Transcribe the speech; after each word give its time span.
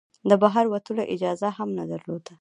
د 0.29 0.31
بهر 0.41 0.65
وتلو 0.73 1.03
اجازه 1.13 1.47
هم 1.57 1.69
نه 1.77 1.83
درلوده. 1.91 2.29